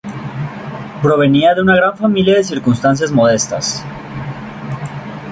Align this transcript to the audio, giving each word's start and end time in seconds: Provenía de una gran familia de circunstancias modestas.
Provenía 1.03 1.53
de 1.53 1.61
una 1.61 1.75
gran 1.75 1.95
familia 1.95 2.33
de 2.33 2.43
circunstancias 2.43 3.11
modestas. 3.11 3.85